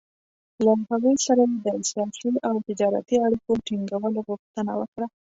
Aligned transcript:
له 0.65 0.71
هغوی 0.89 1.15
سره 1.25 1.41
یې 1.49 1.57
د 1.63 1.65
سیاسي 1.89 2.29
او 2.47 2.55
تجارتي 2.67 3.15
اړیکو 3.25 3.51
ټینګولو 3.67 4.19
غوښتنه 4.27 4.71
وکړه. 4.79 5.07